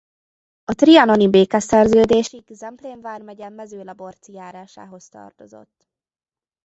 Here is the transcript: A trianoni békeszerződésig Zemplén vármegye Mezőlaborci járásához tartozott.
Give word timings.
A 0.63 0.73
trianoni 0.73 1.29
békeszerződésig 1.29 2.43
Zemplén 2.49 3.01
vármegye 3.01 3.49
Mezőlaborci 3.49 4.33
járásához 4.33 5.09
tartozott. 5.09 5.87